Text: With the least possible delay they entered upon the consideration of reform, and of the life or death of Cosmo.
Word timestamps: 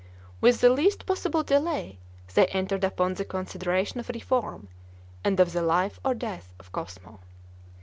With 0.41 0.61
the 0.61 0.71
least 0.71 1.05
possible 1.05 1.43
delay 1.43 1.99
they 2.33 2.47
entered 2.47 2.83
upon 2.83 3.13
the 3.13 3.23
consideration 3.23 3.99
of 3.99 4.09
reform, 4.09 4.67
and 5.23 5.39
of 5.39 5.53
the 5.53 5.61
life 5.61 5.99
or 6.03 6.15
death 6.15 6.55
of 6.59 6.71
Cosmo. 6.71 7.19